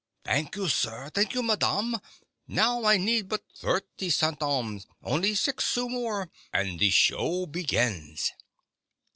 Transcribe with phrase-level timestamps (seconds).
[0.25, 1.11] "Thank you, sir.
[1.13, 1.95] Thank you, madam.
[2.47, 8.31] Now, I need but thirty centimes— only six sous more, and the show begins